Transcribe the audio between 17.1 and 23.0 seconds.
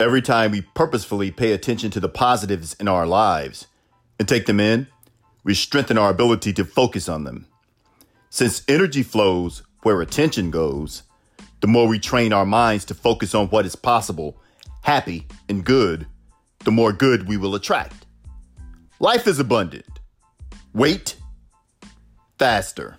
we will attract. Life is abundant. Wait faster.